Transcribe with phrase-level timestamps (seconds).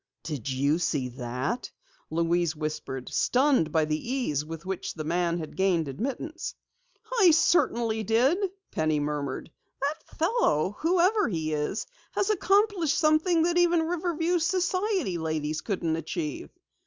[0.23, 1.69] "Did you see that?"
[2.09, 6.55] Louise whispered, stunned by the ease with which the man had gained admittance.
[7.19, 8.39] "I certainly did!"
[8.71, 9.51] Penny murmured.
[9.79, 16.49] "That fellow whoever he is has accomplished something that even Riverview's society ladies couldn't achieve!